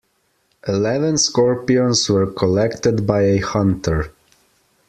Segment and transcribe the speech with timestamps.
[0.67, 4.11] Eleven scorpions were collected by a hunter.